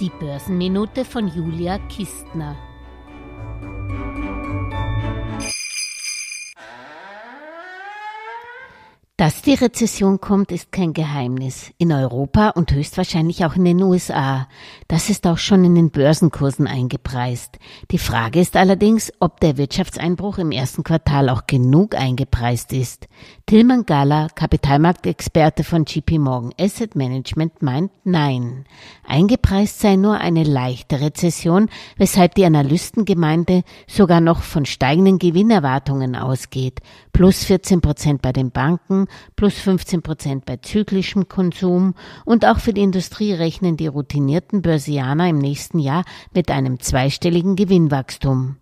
Die 0.00 0.10
Börsenminute 0.10 1.04
von 1.04 1.26
Julia 1.26 1.78
Kistner. 1.88 2.54
Dass 9.16 9.37
die 9.48 9.54
Rezession 9.54 10.20
kommt, 10.20 10.52
ist 10.52 10.72
kein 10.72 10.92
Geheimnis. 10.92 11.72
In 11.78 11.90
Europa 11.90 12.50
und 12.50 12.70
höchstwahrscheinlich 12.70 13.46
auch 13.46 13.56
in 13.56 13.64
den 13.64 13.82
USA. 13.82 14.46
Das 14.88 15.08
ist 15.08 15.26
auch 15.26 15.38
schon 15.38 15.64
in 15.64 15.74
den 15.74 15.90
Börsenkursen 15.90 16.66
eingepreist. 16.66 17.58
Die 17.90 17.96
Frage 17.96 18.40
ist 18.40 18.56
allerdings, 18.56 19.10
ob 19.20 19.40
der 19.40 19.56
Wirtschaftseinbruch 19.56 20.36
im 20.36 20.50
ersten 20.50 20.84
Quartal 20.84 21.30
auch 21.30 21.46
genug 21.46 21.94
eingepreist 21.94 22.74
ist. 22.74 23.08
Tilman 23.46 23.86
Gala, 23.86 24.28
Kapitalmarktexperte 24.34 25.64
von 25.64 25.86
JP 25.86 26.18
Morgan 26.18 26.52
Asset 26.60 26.94
Management, 26.94 27.62
meint 27.62 27.90
nein. 28.04 28.66
Eingepreist 29.06 29.80
sei 29.80 29.96
nur 29.96 30.18
eine 30.18 30.44
leichte 30.44 31.00
Rezession, 31.00 31.70
weshalb 31.96 32.34
die 32.34 32.44
Analystengemeinde 32.44 33.62
sogar 33.86 34.20
noch 34.20 34.42
von 34.42 34.66
steigenden 34.66 35.18
Gewinnerwartungen 35.18 36.16
ausgeht. 36.16 36.80
Plus 37.14 37.44
14 37.44 37.80
Prozent 37.80 38.20
bei 38.20 38.32
den 38.32 38.50
Banken, 38.50 39.06
plus 39.38 39.54
15 39.60 40.02
Prozent 40.02 40.46
bei 40.46 40.56
zyklischem 40.56 41.28
Konsum 41.28 41.94
und 42.24 42.44
auch 42.44 42.58
für 42.58 42.72
die 42.72 42.82
Industrie 42.82 43.32
rechnen 43.32 43.76
die 43.76 43.86
routinierten 43.86 44.62
Börsianer 44.62 45.28
im 45.28 45.38
nächsten 45.38 45.78
Jahr 45.78 46.04
mit 46.34 46.50
einem 46.50 46.80
zweistelligen 46.80 47.54
Gewinnwachstum. 47.54 48.56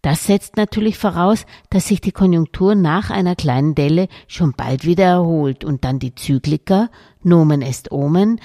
Das 0.00 0.26
setzt 0.26 0.56
natürlich 0.56 0.96
voraus, 0.96 1.44
dass 1.68 1.86
sich 1.86 2.00
die 2.00 2.12
Konjunktur 2.12 2.74
nach 2.74 3.10
einer 3.10 3.36
kleinen 3.36 3.74
Delle 3.74 4.08
schon 4.26 4.54
bald 4.56 4.86
wieder 4.86 5.04
erholt 5.04 5.66
und 5.66 5.84
dann 5.84 5.98
die 5.98 6.14
Zykliker, 6.14 6.90
Nomen 7.22 7.60
est 7.60 7.92
Omen, 7.92 8.40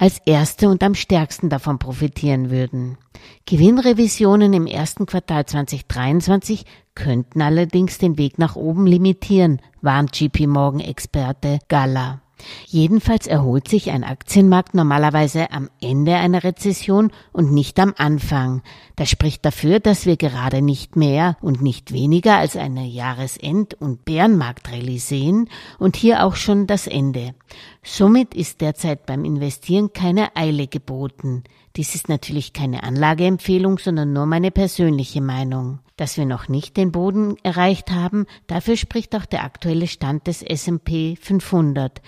als 0.00 0.18
erste 0.24 0.70
und 0.70 0.82
am 0.82 0.94
stärksten 0.94 1.50
davon 1.50 1.78
profitieren 1.78 2.50
würden. 2.50 2.96
Gewinnrevisionen 3.44 4.54
im 4.54 4.66
ersten 4.66 5.04
Quartal 5.04 5.44
2023 5.44 6.64
könnten 6.94 7.42
allerdings 7.42 7.98
den 7.98 8.16
Weg 8.16 8.38
nach 8.38 8.56
oben 8.56 8.86
limitieren, 8.86 9.60
warnt 9.82 10.18
JP 10.18 10.46
Morgan 10.46 10.80
Experte 10.80 11.58
Galla. 11.68 12.22
Jedenfalls 12.66 13.26
erholt 13.26 13.68
sich 13.68 13.90
ein 13.90 14.04
Aktienmarkt 14.04 14.74
normalerweise 14.74 15.50
am 15.50 15.68
Ende 15.80 16.14
einer 16.16 16.44
Rezession 16.44 17.12
und 17.32 17.52
nicht 17.52 17.78
am 17.78 17.94
Anfang. 17.96 18.62
Das 18.96 19.10
spricht 19.10 19.44
dafür, 19.44 19.80
dass 19.80 20.06
wir 20.06 20.16
gerade 20.16 20.62
nicht 20.62 20.96
mehr 20.96 21.36
und 21.40 21.62
nicht 21.62 21.92
weniger 21.92 22.36
als 22.36 22.56
eine 22.56 22.86
Jahresend- 22.86 23.74
und 23.74 24.04
Bärenmarktrallye 24.04 24.98
sehen 24.98 25.48
und 25.78 25.96
hier 25.96 26.24
auch 26.24 26.36
schon 26.36 26.66
das 26.66 26.86
Ende. 26.86 27.34
Somit 27.82 28.34
ist 28.34 28.60
derzeit 28.60 29.06
beim 29.06 29.24
Investieren 29.24 29.92
keine 29.92 30.36
Eile 30.36 30.66
geboten. 30.66 31.44
Dies 31.76 31.94
ist 31.94 32.08
natürlich 32.08 32.52
keine 32.52 32.82
Anlageempfehlung, 32.82 33.78
sondern 33.78 34.12
nur 34.12 34.26
meine 34.26 34.50
persönliche 34.50 35.20
Meinung. 35.20 35.78
Dass 36.00 36.16
wir 36.16 36.24
noch 36.24 36.48
nicht 36.48 36.78
den 36.78 36.92
Boden 36.92 37.36
erreicht 37.42 37.90
haben, 37.90 38.24
dafür 38.46 38.78
spricht 38.78 39.14
auch 39.14 39.26
der 39.26 39.44
aktuelle 39.44 39.86
Stand 39.86 40.28
des 40.28 40.40
S&P 40.40 41.14
500. 41.20 42.00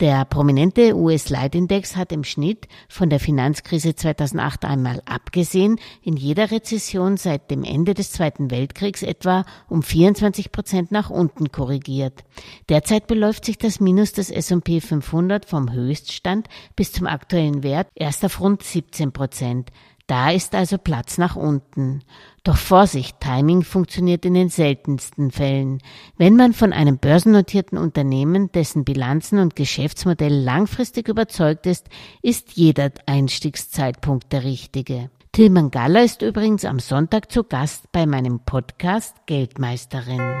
Der 0.00 0.24
prominente 0.24 0.96
US-Leitindex 0.96 1.94
hat 1.94 2.10
im 2.10 2.24
Schnitt 2.24 2.66
von 2.88 3.08
der 3.08 3.20
Finanzkrise 3.20 3.94
2008 3.94 4.64
einmal 4.64 5.00
abgesehen 5.06 5.78
in 6.02 6.16
jeder 6.16 6.50
Rezession 6.50 7.16
seit 7.16 7.52
dem 7.52 7.62
Ende 7.62 7.94
des 7.94 8.10
Zweiten 8.10 8.50
Weltkriegs 8.50 9.04
etwa 9.04 9.44
um 9.68 9.84
24 9.84 10.50
Prozent 10.50 10.90
nach 10.90 11.08
unten 11.08 11.52
korrigiert. 11.52 12.24
Derzeit 12.68 13.06
beläuft 13.06 13.44
sich 13.44 13.58
das 13.58 13.78
Minus 13.78 14.12
des 14.12 14.32
S&P 14.32 14.80
500 14.80 15.44
vom 15.44 15.72
Höchststand 15.72 16.48
bis 16.74 16.90
zum 16.90 17.06
aktuellen 17.06 17.62
Wert 17.62 17.86
erst 17.94 18.24
auf 18.24 18.40
rund 18.40 18.64
17 18.64 19.12
Prozent. 19.12 19.70
Da 20.06 20.30
ist 20.30 20.54
also 20.54 20.78
Platz 20.78 21.18
nach 21.18 21.34
unten. 21.34 22.02
Doch 22.44 22.56
Vorsicht, 22.56 23.18
Timing 23.18 23.62
funktioniert 23.62 24.24
in 24.24 24.34
den 24.34 24.50
seltensten 24.50 25.32
Fällen. 25.32 25.82
Wenn 26.16 26.36
man 26.36 26.52
von 26.52 26.72
einem 26.72 26.98
börsennotierten 26.98 27.76
Unternehmen, 27.76 28.52
dessen 28.52 28.84
Bilanzen 28.84 29.40
und 29.40 29.56
Geschäftsmodell 29.56 30.32
langfristig 30.32 31.08
überzeugt 31.08 31.66
ist, 31.66 31.88
ist 32.22 32.52
jeder 32.52 32.92
Einstiegszeitpunkt 33.06 34.32
der 34.32 34.44
richtige. 34.44 35.10
Tilman 35.32 35.72
Galler 35.72 36.04
ist 36.04 36.22
übrigens 36.22 36.64
am 36.64 36.78
Sonntag 36.78 37.32
zu 37.32 37.42
Gast 37.42 37.90
bei 37.90 38.06
meinem 38.06 38.40
Podcast 38.40 39.26
Geldmeisterin. 39.26 40.40